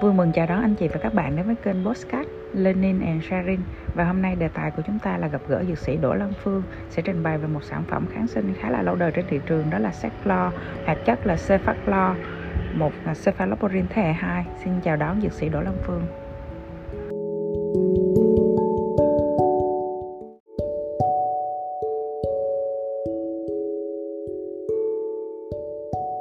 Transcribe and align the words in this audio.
Vui 0.00 0.12
mừng 0.12 0.32
chào 0.32 0.46
đón 0.46 0.62
anh 0.62 0.74
chị 0.74 0.88
và 0.88 1.00
các 1.02 1.14
bạn 1.14 1.36
đến 1.36 1.46
với 1.46 1.54
kênh 1.54 1.84
Postcard 1.84 2.28
Learning 2.52 3.06
and 3.06 3.24
Sharing 3.24 3.60
Và 3.94 4.04
hôm 4.04 4.22
nay 4.22 4.36
đề 4.36 4.48
tài 4.48 4.70
của 4.70 4.82
chúng 4.86 4.98
ta 4.98 5.18
là 5.18 5.28
gặp 5.28 5.40
gỡ 5.48 5.64
dược 5.68 5.78
sĩ 5.78 5.96
Đỗ 5.96 6.14
Lâm 6.14 6.32
Phương 6.42 6.62
Sẽ 6.90 7.02
trình 7.02 7.22
bày 7.22 7.38
về 7.38 7.46
một 7.46 7.64
sản 7.64 7.84
phẩm 7.88 8.06
kháng 8.12 8.26
sinh 8.26 8.54
khá 8.60 8.70
là 8.70 8.82
lâu 8.82 8.94
đời 8.94 9.10
trên 9.14 9.24
thị 9.28 9.40
trường 9.46 9.70
Đó 9.70 9.78
là 9.78 9.92
Seclor, 9.92 10.52
hoạt 10.84 10.98
chất 11.04 11.26
là 11.26 11.34
Cefaclor 11.34 12.14
Một 12.74 12.92
cephaloporin 13.24 13.86
thế 13.90 14.02
hệ 14.02 14.12
2 14.12 14.44
Xin 14.64 14.72
chào 14.82 14.96
đón 14.96 15.20
dược 15.20 15.32
sĩ 15.32 15.48
Đỗ 15.48 15.60
Lâm 15.60 15.74
Phương. 15.82 16.06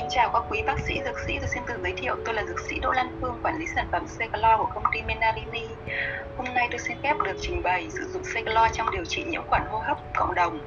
Xin 0.06 0.12
chào 0.12 0.30
các 0.34 0.44
quý 0.50 0.64
bác 0.68 0.80
sĩ, 0.88 1.02
dược 1.06 1.20
sĩ, 1.28 1.34
tôi 1.40 1.48
xin 1.48 1.64
tự 1.68 1.74
giới 1.84 1.94
thiệu 1.98 2.16
tôi 2.26 2.36
là 2.36 2.44
dược 2.44 2.60
sĩ 2.60 2.80
Đỗ 2.80 2.92
Lan 2.92 3.18
Phương, 3.22 3.40
quản 3.44 3.58
lý 3.60 3.66
sản 3.76 3.88
phẩm 3.92 4.08
Secalor 4.08 4.60
của 4.60 4.70
công 4.74 4.84
ty 4.94 5.02
Menarini. 5.02 5.68
Hôm 6.38 6.48
nay 6.56 6.68
tôi 6.72 6.80
xin 6.80 6.98
phép 7.04 7.14
được 7.26 7.38
trình 7.42 7.64
bày 7.64 7.90
sử 7.90 8.08
dụng 8.14 8.24
Secalor 8.24 8.72
trong 8.74 8.92
điều 8.92 9.06
trị 9.06 9.24
nhiễm 9.24 9.42
khuẩn 9.48 9.62
hô 9.70 9.80
hấp 9.80 9.98
cộng 10.16 10.36
đồng. 10.36 10.60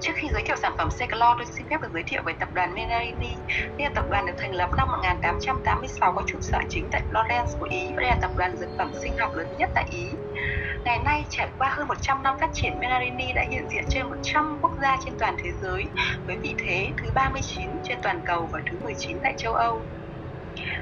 Trước 0.00 0.12
khi 0.16 0.28
giới 0.32 0.42
thiệu 0.42 0.56
sản 0.56 0.74
phẩm 0.78 0.90
Secalor, 0.90 1.30
tôi 1.38 1.46
xin 1.46 1.66
phép 1.70 1.76
được 1.82 1.88
giới 1.92 2.02
thiệu 2.02 2.22
về 2.26 2.32
tập 2.40 2.48
đoàn 2.54 2.74
Menarini. 2.74 3.34
Đây 3.78 3.78
là 3.78 3.90
tập 3.94 4.04
đoàn 4.10 4.26
được 4.26 4.34
thành 4.38 4.54
lập 4.54 4.70
năm 4.76 4.88
1886 4.90 6.12
có 6.12 6.22
trụ 6.26 6.38
sở 6.40 6.58
chính 6.68 6.88
tại 6.92 7.02
Florence 7.12 7.58
của 7.60 7.68
Ý 7.70 7.86
và 7.96 8.02
đây 8.02 8.10
là 8.10 8.16
tập 8.22 8.30
đoàn 8.36 8.56
dược 8.56 8.70
phẩm 8.78 8.92
sinh 9.02 9.18
học 9.18 9.34
lớn 9.34 9.46
nhất 9.58 9.70
tại 9.74 9.84
Ý. 9.90 10.06
Ngày 10.84 10.98
nay, 10.98 11.24
trải 11.30 11.48
qua 11.58 11.68
hơn 11.68 11.88
100 11.88 12.22
năm 12.22 12.36
phát 12.40 12.50
triển, 12.52 12.78
Menarini 12.80 13.32
đã 13.32 13.44
hiện 13.50 13.68
diện 13.68 13.84
trên 13.88 14.06
100 14.10 14.58
quốc 14.62 14.72
gia 14.82 14.96
trên 15.04 15.14
toàn 15.18 15.36
thế 15.42 15.50
giới 15.60 15.84
với 16.26 16.36
vị 16.42 16.54
thế 16.66 16.92
thứ 17.02 17.10
39 17.14 17.70
trên 17.84 17.98
toàn 18.02 18.20
cầu 18.26 18.48
và 18.52 18.60
thứ 18.70 18.78
19 18.80 19.18
tại 19.22 19.34
châu 19.36 19.54
Âu. 19.54 19.82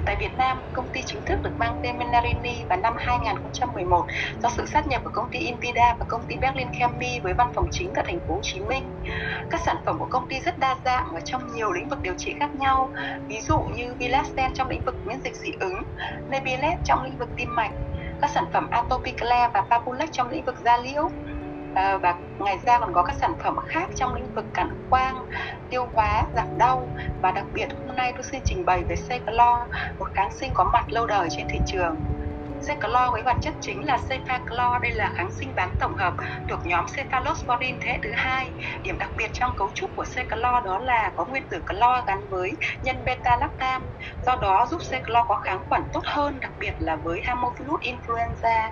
Tại 0.06 0.16
Việt 0.20 0.34
Nam, 0.38 0.62
công 0.72 0.88
ty 0.92 1.00
chính 1.06 1.24
thức 1.24 1.38
được 1.42 1.50
mang 1.58 1.80
tên 1.82 1.98
Menarini 1.98 2.64
vào 2.68 2.78
năm 2.78 2.94
2011 2.98 4.06
do 4.42 4.48
sự 4.56 4.66
sát 4.66 4.86
nhập 4.86 5.02
của 5.04 5.10
công 5.12 5.30
ty 5.30 5.38
Invida 5.38 5.96
và 6.00 6.06
công 6.08 6.26
ty 6.28 6.36
Berlin 6.36 6.68
Chemie 6.78 7.20
với 7.22 7.34
văn 7.34 7.52
phòng 7.54 7.68
chính 7.70 7.92
tại 7.94 8.04
thành 8.08 8.20
phố 8.28 8.34
Hồ 8.34 8.40
Chí 8.42 8.60
Minh. 8.60 8.90
Các 9.50 9.60
sản 9.66 9.76
phẩm 9.86 9.98
của 9.98 10.08
công 10.10 10.28
ty 10.28 10.40
rất 10.40 10.58
đa 10.58 10.76
dạng 10.84 11.06
và 11.14 11.20
trong 11.24 11.52
nhiều 11.54 11.72
lĩnh 11.72 11.88
vực 11.88 11.98
điều 12.02 12.14
trị 12.18 12.34
khác 12.40 12.50
nhau, 12.54 12.92
ví 13.28 13.40
dụ 13.40 13.60
như 13.60 13.94
Vilasten 13.94 14.54
trong 14.54 14.68
lĩnh 14.68 14.84
vực 14.84 14.94
miễn 15.06 15.20
dịch 15.24 15.36
dị 15.36 15.52
ứng, 15.60 15.82
Nebilet 16.30 16.78
trong 16.84 17.02
lĩnh 17.04 17.18
vực 17.18 17.28
tim 17.36 17.54
mạch, 17.54 17.72
các 18.20 18.30
sản 18.30 18.44
phẩm 18.52 18.68
Atopiclair 18.70 19.50
và 19.54 19.62
Papulex 19.70 20.10
trong 20.12 20.30
lĩnh 20.30 20.44
vực 20.44 20.56
da 20.64 20.76
liễu 20.76 21.10
à, 21.74 21.96
và 21.96 22.14
ngoài 22.38 22.58
ra 22.64 22.78
còn 22.78 22.92
có 22.92 23.02
các 23.02 23.16
sản 23.20 23.34
phẩm 23.42 23.56
khác 23.66 23.88
trong 23.96 24.14
lĩnh 24.14 24.34
vực 24.34 24.44
cản 24.54 24.86
quang, 24.90 25.26
tiêu 25.70 25.88
hóa, 25.92 26.24
giảm 26.34 26.58
đau 26.58 26.88
và 27.22 27.32
đặc 27.32 27.44
biệt 27.54 27.66
hôm 27.86 27.96
nay 27.96 28.12
tôi 28.12 28.22
xin 28.22 28.40
trình 28.44 28.64
bày 28.64 28.82
về 28.88 28.96
Secalor, 28.96 29.58
một 29.98 30.08
kháng 30.14 30.32
sinh 30.32 30.50
có 30.54 30.64
mặt 30.64 30.92
lâu 30.92 31.06
đời 31.06 31.28
trên 31.30 31.46
thị 31.48 31.60
trường. 31.66 32.19
Secalor 32.66 33.12
với 33.12 33.22
hoạt 33.22 33.36
chất 33.40 33.54
chính 33.60 33.86
là 33.86 33.98
Cefaclor, 34.08 34.80
đây 34.80 34.92
là 34.92 35.12
kháng 35.14 35.30
sinh 35.40 35.54
bán 35.54 35.70
tổng 35.78 35.94
hợp 35.94 36.14
thuộc 36.48 36.66
nhóm 36.66 36.84
cephalosporin 36.96 37.78
thế 37.80 37.92
hệ 37.92 37.98
thứ 38.02 38.10
hai. 38.14 38.52
Điểm 38.82 38.98
đặc 38.98 39.10
biệt 39.16 39.30
trong 39.32 39.56
cấu 39.56 39.70
trúc 39.74 39.90
của 39.96 40.04
Secalor 40.04 40.64
đó 40.64 40.78
là 40.78 41.12
có 41.16 41.24
nguyên 41.24 41.48
tử 41.48 41.60
clor 41.66 42.04
gắn 42.06 42.28
với 42.30 42.50
nhân 42.82 43.04
beta 43.04 43.36
lactam, 43.36 43.86
do 44.26 44.36
đó 44.36 44.66
giúp 44.70 44.82
Secalor 44.82 45.24
có 45.28 45.36
kháng 45.44 45.58
khuẩn 45.68 45.82
tốt 45.92 46.02
hơn, 46.04 46.40
đặc 46.40 46.52
biệt 46.58 46.74
là 46.78 46.96
với 46.96 47.20
Haemophilus 47.24 47.80
influenza. 47.80 48.70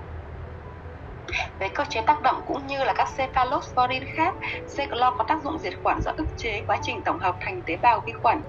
Về 1.59 1.69
cơ 1.75 1.85
chế 1.89 2.01
tác 2.07 2.23
động 2.23 2.43
cũng 2.47 2.67
như 2.67 2.85
là 2.85 2.93
các 2.97 3.09
cephalosporin 3.17 4.05
khác, 4.17 4.35
Secalor 4.67 5.15
có 5.19 5.25
tác 5.29 5.43
dụng 5.45 5.59
diệt 5.59 5.73
khuẩn 5.83 6.01
do 6.01 6.13
ức 6.17 6.27
chế 6.37 6.65
quá 6.67 6.79
trình 6.83 7.03
tổng 7.05 7.19
hợp 7.19 7.37
thành 7.41 7.63
tế 7.67 7.77
bào 7.77 8.01
vi 8.07 8.13
khuẩn 8.23 8.43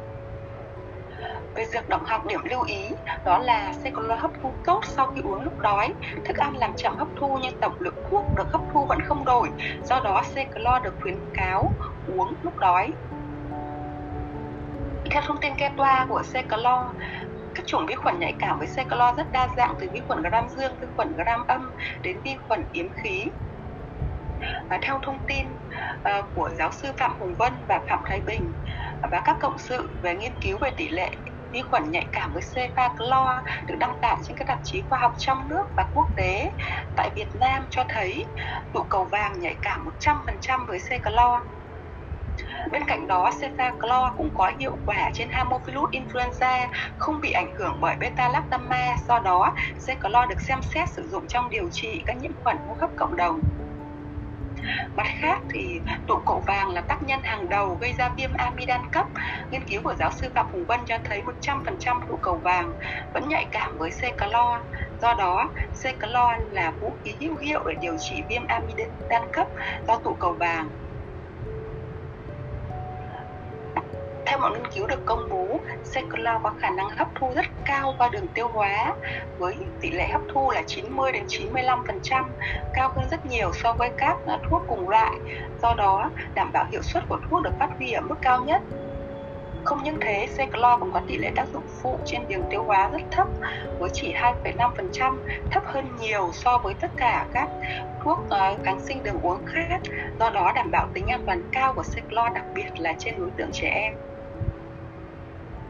về 1.55 1.66
dược 1.66 1.89
động 1.89 2.05
học 2.05 2.25
điểm 2.25 2.42
lưu 2.44 2.64
ý 2.64 2.89
đó 3.25 3.39
là 3.39 3.73
Secolo 3.73 4.16
hấp 4.16 4.31
thu 4.42 4.53
tốt 4.66 4.81
sau 4.86 5.08
khi 5.16 5.22
uống 5.22 5.44
lúc 5.44 5.59
đói. 5.59 5.94
Thức 6.25 6.38
ăn 6.38 6.57
làm 6.57 6.74
chậm 6.78 6.97
hấp 6.97 7.07
thu 7.19 7.38
nhưng 7.41 7.59
tổng 7.59 7.74
lượng 7.79 8.03
thuốc 8.09 8.25
được 8.35 8.51
hấp 8.51 8.62
thu 8.74 8.85
vẫn 8.85 9.01
không 9.01 9.25
đổi. 9.25 9.50
Do 9.84 10.00
đó 10.03 10.22
Secolo 10.25 10.79
được 10.79 10.96
khuyến 11.01 11.18
cáo 11.34 11.74
uống 12.07 12.34
lúc 12.44 12.57
đói. 12.57 12.91
Theo 15.12 15.22
thông 15.25 15.38
tin 15.41 15.53
kê 15.57 15.69
toa 15.78 16.06
của 16.09 16.24
Secolo, 16.24 16.94
các 17.56 17.66
chủng 17.66 17.85
vi 17.85 17.95
khuẩn 17.95 18.19
nhạy 18.19 18.34
cảm 18.40 18.59
với 18.59 18.68
Secolo 18.68 19.13
rất 19.18 19.31
đa 19.31 19.47
dạng 19.57 19.75
từ 19.79 19.88
vi 19.94 20.01
khuẩn 20.07 20.22
gram 20.22 20.50
dương, 20.50 20.72
vi 20.81 20.88
khuẩn 20.95 21.16
gram 21.18 21.47
âm 21.47 21.72
đến 22.01 22.18
vi 22.24 22.35
khuẩn 22.47 22.63
yếm 22.74 22.85
khí. 23.03 23.25
Và 24.69 24.79
theo 24.81 25.00
thông 25.03 25.19
tin 25.28 25.47
uh, 26.00 26.25
của 26.35 26.50
giáo 26.50 26.72
sư 26.72 26.88
Phạm 26.97 27.19
Hùng 27.19 27.35
Vân 27.35 27.53
và 27.68 27.79
Phạm 27.90 28.00
Thái 28.06 28.22
Bình 28.25 28.51
à, 29.01 29.09
và 29.12 29.22
các 29.25 29.38
cộng 29.41 29.57
sự 29.57 29.90
về 30.01 30.16
nghiên 30.16 30.31
cứu 30.41 30.57
về 30.57 30.72
tỷ 30.78 30.90
lệ 30.90 31.09
vi 31.52 31.62
khuẩn 31.62 31.92
nhạy 31.92 32.08
cảm 32.12 32.34
với 32.34 32.42
Cefaclor 32.56 33.42
được 33.68 33.76
đăng 33.80 34.02
tải 34.02 34.16
trên 34.24 34.38
các 34.38 34.48
tạp 34.48 34.60
chí 34.64 34.82
khoa 34.90 35.00
học 35.00 35.14
trong 35.18 35.48
nước 35.48 35.64
và 35.76 35.86
quốc 35.94 36.10
tế 36.16 36.52
tại 36.96 37.10
Việt 37.16 37.36
Nam 37.36 37.68
cho 37.70 37.84
thấy 37.90 38.26
tụ 38.74 38.84
cầu 38.84 39.06
vàng 39.06 39.40
nhạy 39.40 39.56
cảm 39.62 39.86
100% 40.00 40.66
với 40.68 40.80
Secalor. 40.80 41.42
Bên 42.72 42.82
cạnh 42.88 43.08
đó, 43.08 43.30
Cefaclor 43.42 44.12
cũng 44.18 44.30
có 44.36 44.52
hiệu 44.60 44.78
quả 44.86 45.10
trên 45.14 45.30
Haemophilus 45.32 45.90
influenza, 45.90 46.68
không 46.98 47.22
bị 47.22 47.32
ảnh 47.32 47.56
hưởng 47.56 47.78
bởi 47.81 47.96
beta-lactamase, 48.00 48.96
do 49.08 49.20
đó 49.20 49.54
cefaclor 49.88 50.28
được 50.28 50.42
xem 50.42 50.62
xét 50.62 50.90
sử 50.90 51.08
dụng 51.08 51.28
trong 51.28 51.50
điều 51.50 51.70
trị 51.72 52.04
các 52.06 52.18
nhiễm 52.18 52.31
khuẩn 52.44 52.58
hô 52.58 52.78
hấp 52.81 52.90
cộng 52.98 53.16
đồng. 53.16 53.40
Mặt 54.96 55.08
khác 55.20 55.42
thì 55.53 55.81
tụ 56.08 56.16
cổ 56.25 56.44
vàng 56.47 56.70
là 56.70 56.81
tác 56.81 57.03
nhân 57.03 57.20
hàng 57.24 57.50
đầu 57.50 57.75
gây 57.75 57.94
ra 57.94 58.09
viêm 58.18 58.34
amidan 58.34 58.81
cấp. 58.92 59.06
Nghiên 59.52 59.64
cứu 59.68 59.81
của 59.84 59.94
giáo 60.00 60.12
sư 60.12 60.30
Phạm 60.36 60.46
Hùng 60.52 60.66
Vân 60.66 60.80
cho 60.86 60.97
thấy 61.03 61.22
100% 61.42 62.00
tụ 62.08 62.18
cầu 62.22 62.38
vàng 62.44 62.74
vẫn 63.14 63.30
nhạy 63.30 63.48
cảm 63.52 63.78
với 63.78 63.90
C-calo. 63.90 64.59
Do 65.02 65.14
đó, 65.14 65.53
C-calo 65.84 66.52
là 66.52 66.72
vũ 66.80 66.98
khí 67.03 67.18
hữu 67.22 67.38
hiệu 67.38 67.64
để 67.68 67.75
điều 67.81 67.96
trị 68.00 68.16
viêm 68.30 68.42
amidan 68.48 69.24
cấp 69.34 69.48
do 69.88 69.96
tụ 70.03 70.14
cầu 70.19 70.34
vàng. 70.40 70.69
Mọi 74.39 74.50
một 74.50 74.55
nghiên 74.55 74.72
cứu 74.72 74.88
được 74.88 75.05
công 75.05 75.29
bố, 75.29 75.59
Secolo 75.83 76.39
có 76.44 76.51
khả 76.59 76.69
năng 76.69 76.89
hấp 76.89 77.07
thu 77.16 77.31
rất 77.35 77.45
cao 77.66 77.95
qua 77.97 78.09
đường 78.09 78.27
tiêu 78.27 78.47
hóa 78.47 78.94
với 79.38 79.55
tỷ 79.81 79.91
lệ 79.91 80.07
hấp 80.07 80.22
thu 80.33 80.51
là 80.51 80.61
90 80.67 81.11
đến 81.11 81.25
95%, 81.27 82.23
cao 82.73 82.91
hơn 82.95 83.05
rất 83.11 83.25
nhiều 83.25 83.51
so 83.53 83.73
với 83.73 83.89
các 83.97 84.17
ờ, 84.25 84.39
thuốc 84.50 84.63
cùng 84.67 84.89
loại. 84.89 85.13
Do 85.61 85.73
đó, 85.73 86.09
đảm 86.33 86.51
bảo 86.53 86.66
hiệu 86.72 86.81
suất 86.81 87.03
của 87.09 87.19
thuốc 87.29 87.44
được 87.44 87.51
phát 87.59 87.69
huy 87.77 87.91
ở 87.91 88.01
mức 88.01 88.16
cao 88.22 88.44
nhất. 88.45 88.61
Không 89.63 89.83
những 89.83 89.97
thế, 90.01 90.27
Seclor 90.29 90.79
còn 90.79 90.91
có 90.94 91.01
tỷ 91.07 91.17
lệ 91.17 91.31
tác 91.35 91.45
dụng 91.53 91.63
phụ 91.81 92.00
trên 92.06 92.21
đường 92.29 92.44
tiêu 92.50 92.63
hóa 92.63 92.89
rất 92.89 93.01
thấp 93.11 93.27
với 93.79 93.89
chỉ 93.94 94.13
2,5%, 94.44 95.17
thấp 95.51 95.63
hơn 95.66 95.85
nhiều 96.00 96.29
so 96.33 96.57
với 96.57 96.73
tất 96.73 96.91
cả 96.97 97.25
các 97.33 97.50
thuốc 98.03 98.19
uh, 98.19 98.66
kháng 98.66 98.79
sinh 98.79 99.03
đường 99.03 99.21
uống 99.21 99.45
khác. 99.45 99.79
Do 100.19 100.29
đó 100.29 100.51
đảm 100.56 100.71
bảo 100.71 100.88
tính 100.94 101.07
an 101.07 101.23
toàn 101.25 101.41
cao 101.51 101.73
của 101.73 101.83
Seclor 101.83 102.33
đặc 102.33 102.45
biệt 102.56 102.69
là 102.77 102.94
trên 103.00 103.16
đối 103.17 103.29
tượng 103.38 103.50
trẻ 103.53 103.69
em 103.69 104.09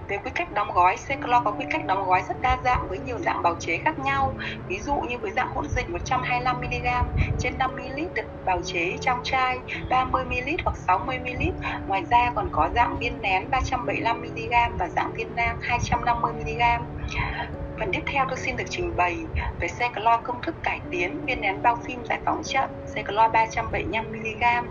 về 0.09 0.17
quy 0.17 0.31
cách 0.35 0.51
đóng 0.51 0.71
gói 0.73 0.97
Seclo 0.97 1.41
có 1.45 1.51
quy 1.51 1.65
cách 1.71 1.85
đóng 1.85 2.05
gói 2.07 2.21
rất 2.29 2.41
đa 2.41 2.57
dạng 2.63 2.87
với 2.89 2.99
nhiều 2.99 3.17
dạng 3.17 3.41
bào 3.43 3.55
chế 3.59 3.77
khác 3.85 3.99
nhau. 3.99 4.33
Ví 4.67 4.79
dụ 4.79 4.95
như 4.95 5.17
với 5.17 5.31
dạng 5.31 5.47
hỗn 5.47 5.69
dịch 5.69 5.85
125mg 5.89 7.05
trên 7.39 7.57
5ml 7.57 8.07
được 8.15 8.23
bào 8.45 8.61
chế 8.65 8.97
trong 9.01 9.19
chai 9.23 9.57
30ml 9.89 10.57
hoặc 10.65 10.75
60ml 10.87 11.51
ngoài 11.87 12.03
ra 12.09 12.31
còn 12.35 12.49
có 12.51 12.69
dạng 12.75 12.97
viên 12.99 13.21
nén 13.21 13.49
375mg 13.51 14.77
và 14.77 14.89
dạng 14.89 15.11
viên 15.13 15.35
nang 15.35 15.59
250mg 15.59 16.79
Phần 17.79 17.91
tiếp 17.93 18.01
theo 18.05 18.25
tôi 18.29 18.37
xin 18.37 18.55
được 18.57 18.63
trình 18.69 18.95
bày 18.95 19.17
về 19.59 19.67
Seclor 19.67 20.23
công 20.23 20.41
thức 20.41 20.55
cải 20.63 20.79
tiến 20.91 21.25
viên 21.25 21.41
nén 21.41 21.61
bao 21.61 21.77
phim 21.87 22.05
giải 22.05 22.19
phóng 22.25 22.41
chậm 22.43 22.69
Seclor 22.95 23.31
375mg. 23.31 24.63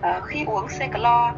À, 0.00 0.20
khi 0.26 0.44
uống 0.46 0.68
Seclor, 0.68 1.34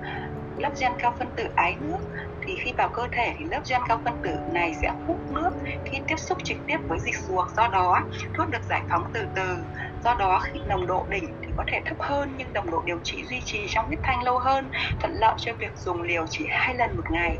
lớp 0.57 0.71
gen 0.81 0.93
cao 0.99 1.15
phân 1.19 1.31
tử 1.37 1.49
ái 1.55 1.77
nước 1.81 1.99
thì 2.47 2.57
khi 2.65 2.73
vào 2.79 2.89
cơ 2.89 3.09
thể 3.13 3.35
thì 3.39 3.45
lớp 3.51 3.61
gen 3.71 3.81
cao 3.89 4.01
phân 4.05 4.15
tử 4.23 4.37
này 4.53 4.73
sẽ 4.83 4.93
hút 5.07 5.21
nước 5.31 5.51
khi 5.85 5.99
tiếp 6.07 6.17
xúc 6.17 6.39
trực 6.45 6.59
tiếp 6.67 6.77
với 6.89 6.99
dịch 6.99 7.17
ruột. 7.29 7.51
Do 7.57 7.69
đó, 7.69 8.01
thuốc 8.35 8.49
được 8.49 8.65
giải 8.69 8.83
phóng 8.91 9.05
từ 9.13 9.27
từ. 9.35 9.57
Do 10.05 10.15
đó, 10.15 10.41
khi 10.53 10.61
nồng 10.67 10.87
độ 10.87 11.07
đỉnh 11.11 11.37
thì 11.43 11.53
có 11.57 11.65
thể 11.67 11.81
thấp 11.85 11.97
hơn 12.01 12.35
nhưng 12.37 12.53
nồng 12.53 12.71
độ 12.71 12.83
điều 12.87 13.01
trị 13.05 13.25
duy 13.31 13.41
trì 13.45 13.67
trong 13.69 13.87
huyết 13.87 13.99
thanh 14.03 14.23
lâu 14.23 14.39
hơn, 14.39 14.71
thuận 15.01 15.13
lợi 15.15 15.35
cho 15.39 15.53
việc 15.59 15.79
dùng 15.79 16.03
liều 16.03 16.27
chỉ 16.31 16.47
hai 16.51 16.75
lần 16.75 16.97
một 16.97 17.11
ngày. 17.11 17.39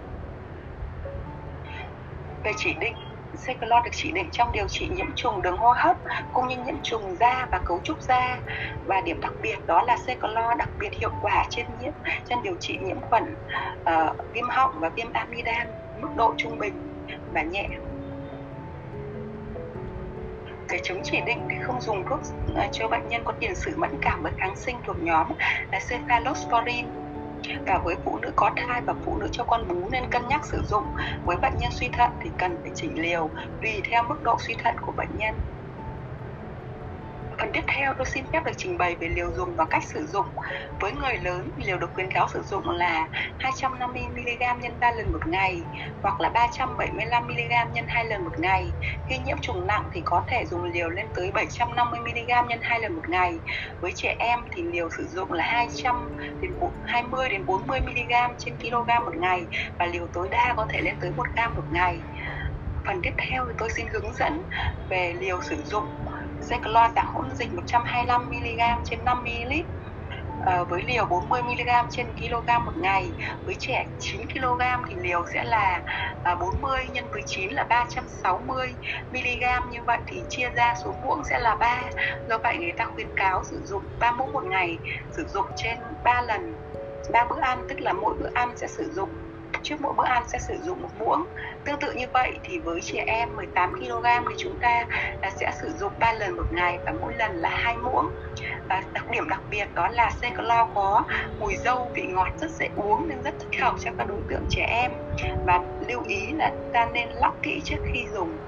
Về 2.45 2.53
chỉ 2.57 2.75
định 2.81 2.97
Secalor 3.35 3.85
được 3.85 3.91
chỉ 3.93 4.13
định 4.13 4.29
trong 4.33 4.53
điều 4.53 4.69
trị 4.69 4.89
nhiễm 4.89 5.07
trùng 5.17 5.43
đường 5.43 5.57
hô 5.57 5.73
hấp 5.77 5.97
cũng 6.33 6.49
như 6.49 6.57
nhiễm 6.57 6.75
trùng 6.83 7.17
da 7.17 7.49
và 7.53 7.61
cấu 7.65 7.81
trúc 7.85 8.03
da. 8.03 8.39
Và 8.87 9.01
điểm 9.01 9.21
đặc 9.21 9.33
biệt 9.43 9.67
đó 9.67 9.83
là 9.83 9.97
Secalor 10.07 10.59
đặc 10.59 10.69
biệt 10.79 10.95
hiệu 11.01 11.11
quả 11.23 11.47
trên 11.51 11.67
nhiễm 11.81 11.93
trên 12.29 12.43
điều 12.43 12.57
trị 12.61 12.79
nhiễm 12.83 13.01
khuẩn 13.01 13.35
uh, 13.81 14.33
viêm 14.33 14.49
họng 14.49 14.81
và 14.81 14.89
viêm 14.89 15.13
amidan 15.13 15.67
mức 16.01 16.09
độ 16.17 16.35
trung 16.37 16.59
bình 16.59 17.07
và 17.35 17.43
nhẹ. 17.43 17.69
Để 20.69 20.81
chống 20.83 21.01
chỉ 21.05 21.21
định 21.27 21.49
thì 21.51 21.57
không 21.63 21.81
dùng 21.81 22.05
thuốc 22.09 22.21
uh, 22.21 22.73
cho 22.73 22.89
bệnh 22.89 23.09
nhân 23.09 23.23
có 23.25 23.33
tiền 23.41 23.55
sử 23.55 23.77
mẫn 23.77 23.91
cảm 24.03 24.23
với 24.23 24.33
kháng 24.39 24.57
sinh 24.57 24.77
thuộc 24.87 24.97
nhóm 25.03 25.27
là 25.73 25.81
cephalosporin 25.91 27.06
và 27.67 27.79
với 27.85 27.97
phụ 28.05 28.19
nữ 28.23 28.33
có 28.37 28.51
thai 28.57 28.83
và 28.87 28.95
phụ 29.05 29.17
nữ 29.19 29.29
cho 29.33 29.45
con 29.45 29.69
bú 29.69 29.89
nên 29.93 30.11
cân 30.11 30.29
nhắc 30.29 30.41
sử 30.53 30.63
dụng. 30.65 30.85
Với 31.25 31.37
bệnh 31.37 31.57
nhân 31.59 31.71
suy 31.73 31.89
thận 31.93 32.11
thì 32.21 32.31
cần 32.39 32.57
phải 32.63 32.73
chỉnh 32.75 33.03
liều, 33.03 33.31
tùy 33.63 33.83
theo 33.91 34.03
mức 34.09 34.23
độ 34.23 34.37
suy 34.47 34.55
thận 34.65 34.75
của 34.81 34.93
bệnh 34.93 35.17
nhân. 35.17 35.35
Phần 37.47 37.53
tiếp 37.53 37.65
theo 37.67 37.95
tôi 37.99 38.07
xin 38.07 38.25
phép 38.33 38.45
được 38.45 38.53
trình 38.57 38.79
bày 38.79 38.97
về 39.01 39.09
liều 39.09 39.33
dùng 39.33 39.57
và 39.57 39.65
cách 39.71 39.83
sử 39.85 40.07
dụng. 40.07 40.27
Với 40.81 40.93
người 40.93 41.17
lớn, 41.17 41.51
liều 41.57 41.79
được 41.79 41.91
khuyến 41.95 42.11
cáo 42.11 42.29
sử 42.29 42.43
dụng 42.43 42.71
là 42.71 43.09
250mg 43.39 44.59
nhân 44.59 44.81
3 44.81 44.91
lần 44.91 45.13
một 45.13 45.27
ngày 45.27 45.63
hoặc 46.03 46.21
là 46.21 46.29
375mg 46.29 47.71
nhân 47.73 47.85
2 47.89 48.05
lần 48.05 48.25
một 48.25 48.39
ngày. 48.39 48.73
Khi 49.09 49.19
nhiễm 49.19 49.37
trùng 49.41 49.67
nặng 49.67 49.89
thì 49.93 50.03
có 50.05 50.23
thể 50.29 50.45
dùng 50.47 50.65
liều 50.65 50.91
lên 50.91 51.07
tới 51.15 51.31
750mg 51.35 52.47
nhân 52.47 52.59
2 52.63 52.81
lần 52.81 52.95
một 52.95 53.09
ngày. 53.09 53.39
Với 53.81 53.93
trẻ 53.97 54.17
em 54.19 54.39
thì 54.53 54.63
liều 54.63 54.89
sử 54.97 55.07
dụng 55.07 55.33
là 55.33 55.45
200 55.45 56.17
đến 56.41 56.53
20 56.87 57.29
đến 57.29 57.45
40mg 57.47 58.35
trên 58.39 58.57
kg 58.59 59.05
một 59.05 59.17
ngày 59.17 59.47
và 59.79 59.87
liều 59.87 60.07
tối 60.13 60.29
đa 60.31 60.55
có 60.57 60.67
thể 60.69 60.81
lên 60.81 60.95
tới 61.01 61.11
1 61.17 61.25
gram 61.35 61.55
một 61.55 61.65
ngày. 61.73 61.99
Phần 62.87 63.01
tiếp 63.03 63.13
theo 63.19 63.45
thì 63.49 63.53
tôi 63.59 63.71
xin 63.71 63.87
hướng 63.93 64.13
dẫn 64.15 64.43
về 64.91 65.15
liều 65.21 65.43
sử 65.43 65.57
dụng 65.65 65.85
Zaclon 66.41 66.93
dạng 66.97 67.15
hỗn 67.15 67.35
dịch 67.35 67.51
125mg 67.51 68.77
trên 68.85 69.05
5ml 69.05 69.63
ờ, 70.47 70.65
với 70.65 70.83
liều 70.83 71.05
40mg 71.05 71.87
trên 71.91 72.13
kg 72.13 72.65
một 72.65 72.77
ngày. 72.77 73.11
Với 73.45 73.57
trẻ 73.59 73.87
9kg 73.99 74.83
thì 74.89 74.97
liều 74.97 75.25
sẽ 75.35 75.45
là 75.45 75.83
ờ, 76.25 76.35
40 76.35 76.87
nhân 76.93 77.05
với 77.13 77.23
9 77.27 77.53
là 77.53 77.67
360mg 77.71 79.71
như 79.71 79.83
vậy 79.87 79.99
thì 80.07 80.23
chia 80.29 80.51
ra 80.51 80.75
số 80.85 80.95
muỗng 81.03 81.23
sẽ 81.31 81.39
là 81.39 81.55
3 81.55 81.83
do 82.29 82.39
vậy 82.39 82.59
người 82.59 82.73
ta 82.77 82.85
khuyến 82.85 83.09
cáo 83.17 83.43
sử 83.51 83.63
dụng 83.65 83.83
3 84.01 84.13
muỗng 84.13 84.33
một 84.33 84.45
ngày, 84.45 84.79
sử 85.17 85.25
dụng 85.29 85.47
trên 85.57 85.79
3 86.05 86.23
lần 86.23 86.55
3 87.13 87.25
bữa 87.31 87.41
ăn, 87.41 87.63
tức 87.69 87.81
là 87.81 87.93
mỗi 87.93 88.15
bữa 88.19 88.31
ăn 88.35 88.57
sẽ 88.57 88.67
sử 88.67 88.91
dụng 88.93 89.11
trước 89.63 89.77
mỗi 89.81 89.93
bữa 89.97 90.05
ăn 90.05 90.23
sẽ 90.29 90.39
sử 90.39 90.55
dụng 90.63 90.83
một 90.83 90.89
muỗng. 90.99 91.25
Tương 91.65 91.81
tự 91.81 91.93
như 91.93 92.07
vậy 92.13 92.39
thì 92.45 92.59
với 92.59 92.81
trẻ 92.81 93.05
em 93.07 93.37
18 93.37 93.73
kg 93.73 94.05
thì 94.29 94.35
chúng 94.39 94.59
ta 94.61 94.87
là 95.23 95.31
sẽ 95.31 95.53
sử 95.63 95.71
dụng 95.79 95.93
3 95.99 96.13
lần 96.13 96.37
một 96.37 96.47
ngày 96.53 96.79
và 96.87 96.93
mỗi 97.01 97.15
lần 97.15 97.37
là 97.37 97.49
hai 97.49 97.77
muỗng. 97.77 98.07
Và 98.69 98.83
đặc 98.93 99.11
điểm 99.11 99.29
đặc 99.29 99.41
biệt 99.51 99.75
đó 99.75 99.89
là 99.89 100.11
Secolo 100.23 100.69
có 100.75 101.05
mùi 101.39 101.57
dâu 101.57 101.91
vị 101.95 102.03
ngọt 102.07 102.29
rất 102.41 102.51
dễ 102.51 102.69
uống 102.77 103.09
nên 103.09 103.23
rất 103.23 103.35
thích 103.41 103.61
hợp 103.61 103.75
cho 103.85 103.91
các 103.99 104.09
đối 104.09 104.21
tượng 104.29 104.45
trẻ 104.49 104.67
em. 104.69 104.93
Và 105.47 105.61
lưu 105.89 106.05
ý 106.09 106.33
là 106.33 106.51
ta 106.73 106.87
nên 106.93 107.09
lắc 107.09 107.33
kỹ 107.43 107.61
trước 107.65 107.79
khi 107.93 108.07
dùng 108.15 108.39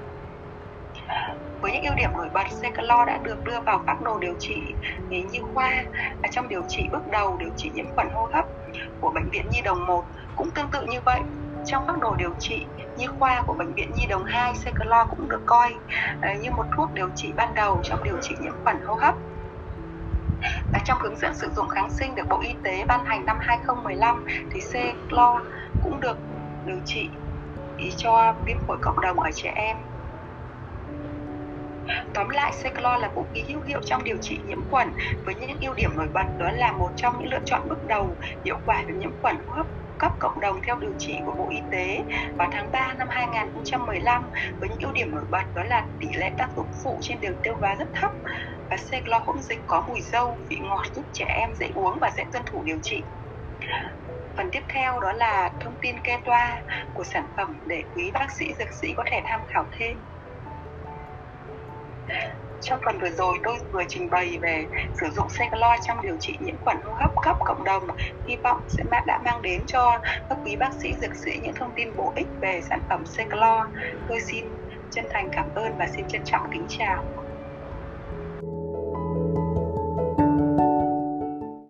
với 1.61 1.73
những 1.73 1.83
ưu 1.83 1.95
điểm 1.95 2.11
nổi 2.13 2.29
bật, 2.35 2.47
Secalor 2.63 3.07
đã 3.07 3.19
được 3.23 3.45
đưa 3.45 3.61
vào 3.61 3.83
phác 3.87 4.03
đồ 4.03 4.19
điều 4.19 4.35
trị 4.39 4.75
ừ, 5.11 5.17
nhi 5.31 5.41
khoa. 5.55 5.85
Và 6.23 6.29
trong 6.31 6.49
điều 6.49 6.63
trị 6.69 6.89
bước 6.93 7.03
đầu 7.13 7.37
điều 7.41 7.51
trị 7.57 7.71
nhiễm 7.75 7.87
khuẩn 7.95 8.09
hô 8.15 8.29
hấp 8.33 8.45
của 9.01 9.11
bệnh 9.15 9.31
viện 9.31 9.51
Nhi 9.51 9.61
đồng 9.65 9.87
1 9.87 10.05
cũng 10.37 10.51
tương 10.51 10.71
tự 10.71 10.87
như 10.87 11.01
vậy. 11.01 11.21
Trong 11.67 11.87
phác 11.87 11.99
đồ 11.99 12.17
điều 12.17 12.35
trị 12.39 12.67
nhi 12.97 13.07
khoa 13.19 13.43
của 13.47 13.55
bệnh 13.55 13.75
viện 13.75 13.91
Nhi 13.95 14.07
đồng 14.07 14.25
2, 14.25 14.55
Secalor 14.55 15.09
cũng 15.11 15.29
được 15.29 15.41
coi 15.47 15.75
ừ, 16.23 16.29
như 16.43 16.51
một 16.51 16.65
thuốc 16.77 16.95
điều 16.95 17.09
trị 17.17 17.33
ban 17.37 17.55
đầu 17.55 17.81
trong 17.83 18.05
điều 18.05 18.17
trị 18.23 18.35
nhiễm 18.41 18.53
khuẩn 18.65 18.77
hô 18.87 18.95
hấp. 18.95 19.15
Và 20.73 20.81
trong 20.85 20.99
hướng 21.01 21.17
dẫn 21.17 21.35
sử 21.35 21.49
dụng 21.57 21.69
kháng 21.69 21.91
sinh 21.91 22.15
được 22.15 22.29
Bộ 22.29 22.41
Y 22.43 22.55
tế 22.65 22.85
ban 22.85 23.05
hành 23.05 23.25
năm 23.27 23.37
2015 23.41 24.25
thì 24.53 24.61
Seclo 24.61 25.41
cũng 25.83 26.01
được 26.01 26.19
điều 26.67 26.79
trị 26.85 27.09
ừ, 27.79 27.85
cho 27.97 28.35
viêm 28.45 28.57
phổi 28.67 28.77
cộng 28.83 29.01
đồng 29.01 29.21
ở 29.21 29.31
trẻ 29.35 29.53
em. 29.57 29.77
Tóm 32.15 32.29
lại, 32.29 32.53
Seclo 32.63 32.97
là 32.97 33.09
vũ 33.15 33.27
khí 33.35 33.45
hữu 33.49 33.61
hiệu 33.63 33.81
trong 33.85 34.05
điều 34.05 34.17
trị 34.21 34.41
nhiễm 34.47 34.69
khuẩn 34.71 34.89
với 35.25 35.35
những 35.35 35.59
ưu 35.61 35.75
điểm 35.75 35.97
nổi 35.97 36.09
bật 36.13 36.27
đó 36.39 36.51
là 36.51 36.73
một 36.73 36.91
trong 36.97 37.19
những 37.19 37.33
lựa 37.33 37.41
chọn 37.45 37.69
bước 37.69 37.85
đầu 37.85 38.17
hiệu 38.45 38.59
quả 38.65 38.85
về 38.89 38.95
nhiễm 38.95 39.11
khuẩn 39.23 39.37
hô 39.47 39.53
hấp 39.53 39.67
cấp 39.99 40.13
cộng 40.19 40.41
đồng 40.41 40.61
theo 40.67 40.79
điều 40.79 40.93
trị 40.99 41.19
của 41.27 41.33
Bộ 41.39 41.49
Y 41.51 41.59
tế 41.73 41.99
vào 42.39 42.49
tháng 42.53 42.73
3 42.73 42.95
năm 42.95 43.09
2015 43.11 44.31
với 44.61 44.69
những 44.69 44.79
ưu 44.79 44.93
điểm 44.93 45.11
nổi 45.11 45.25
bật 45.31 45.55
đó 45.55 45.63
là 45.63 45.87
tỷ 46.01 46.09
lệ 46.17 46.31
tác 46.39 46.49
dụng 46.57 46.71
phụ 46.85 46.99
trên 47.03 47.21
đường 47.21 47.37
tiêu 47.43 47.55
hóa 47.61 47.75
rất 47.75 47.89
thấp 47.95 48.11
và 48.71 48.77
Seclo 48.77 49.19
hỗn 49.19 49.43
dịch 49.43 49.61
có 49.67 49.85
mùi 49.89 50.01
dâu, 50.01 50.39
vị 50.51 50.57
ngọt 50.63 50.83
giúp 50.95 51.05
trẻ 51.13 51.25
em 51.29 51.55
dễ 51.55 51.71
uống 51.75 51.99
và 52.01 52.11
dễ 52.17 52.25
tuân 52.33 52.43
thủ 52.47 52.63
điều 52.65 52.79
trị. 52.83 53.03
Phần 54.37 54.51
tiếp 54.53 54.63
theo 54.69 55.01
đó 55.01 55.13
là 55.13 55.51
thông 55.61 55.75
tin 55.83 56.01
kê 56.01 56.19
toa 56.25 56.63
của 56.95 57.05
sản 57.05 57.27
phẩm 57.37 57.61
để 57.67 57.83
quý 57.95 58.11
bác 58.15 58.27
sĩ 58.39 58.55
dược 58.59 58.69
sĩ 58.83 58.95
có 58.97 59.05
thể 59.11 59.21
tham 59.25 59.41
khảo 59.49 59.65
thêm. 59.79 59.99
Trong 62.61 62.81
phần 62.85 62.99
vừa 62.99 63.11
rồi 63.11 63.39
tôi 63.45 63.59
vừa 63.73 63.83
trình 63.89 64.11
bày 64.11 64.39
về 64.43 64.67
sử 65.01 65.11
dụng 65.11 65.29
Secaloi 65.29 65.79
trong 65.89 66.03
điều 66.03 66.17
trị 66.21 66.39
nhiễm 66.41 66.57
khuẩn 66.61 66.77
hô 66.85 66.93
hấp 66.93 67.11
cấp 67.23 67.37
cộng 67.45 67.65
đồng. 67.65 67.83
Hy 68.29 68.37
vọng 68.45 68.61
sẽ 68.69 68.85
đã 69.07 69.21
mang 69.25 69.43
đến 69.43 69.67
cho 69.67 69.99
các 70.29 70.39
quý 70.45 70.57
bác 70.57 70.71
sĩ, 70.83 70.95
dược 71.01 71.17
sĩ 71.25 71.31
những 71.43 71.55
thông 71.55 71.73
tin 71.77 71.97
bổ 71.97 72.13
ích 72.17 72.27
về 72.41 72.61
sản 72.71 72.81
phẩm 72.89 73.07
Secaloi. 73.07 73.67
Tôi 74.09 74.21
xin 74.21 74.45
chân 74.91 75.05
thành 75.11 75.29
cảm 75.33 75.55
ơn 75.55 75.79
và 75.79 75.87
xin 75.97 76.09
trân 76.09 76.23
trọng 76.25 76.51
kính 76.53 76.67
chào. 76.69 77.28